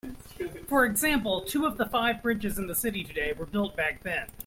For 0.67 0.83
example, 0.83 1.41
two 1.41 1.67
of 1.67 1.77
the 1.77 1.85
five 1.85 2.23
bridges 2.23 2.57
in 2.57 2.65
the 2.65 2.73
city 2.73 3.03
today 3.03 3.33
were 3.33 3.45
built 3.45 3.75
back 3.77 4.01
then. 4.01 4.31